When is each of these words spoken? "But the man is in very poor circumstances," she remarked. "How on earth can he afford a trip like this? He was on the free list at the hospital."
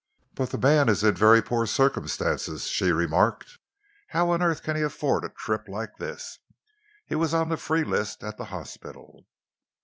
"But 0.33 0.49
the 0.49 0.57
man 0.57 0.89
is 0.89 1.03
in 1.03 1.13
very 1.13 1.43
poor 1.43 1.67
circumstances," 1.67 2.65
she 2.67 2.91
remarked. 2.91 3.59
"How 4.07 4.31
on 4.31 4.41
earth 4.41 4.63
can 4.63 4.75
he 4.75 4.81
afford 4.81 5.23
a 5.23 5.29
trip 5.29 5.67
like 5.67 5.97
this? 5.97 6.39
He 7.05 7.13
was 7.13 7.35
on 7.35 7.49
the 7.49 7.55
free 7.57 7.83
list 7.83 8.23
at 8.23 8.37
the 8.37 8.45
hospital." 8.45 9.27